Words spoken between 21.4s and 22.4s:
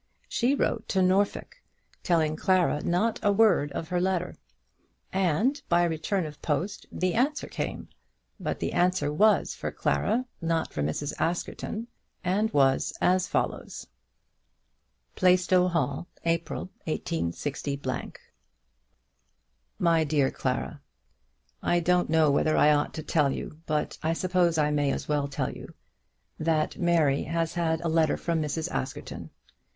I don't know